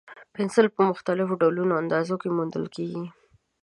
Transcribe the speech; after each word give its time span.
پنسل 0.33 0.67
په 0.75 0.81
مختلفو 0.91 1.39
ډولونو 1.41 1.71
او 1.73 1.81
اندازو 1.83 2.15
کې 2.21 2.29
موندل 2.37 2.65
کېږي. 2.75 3.03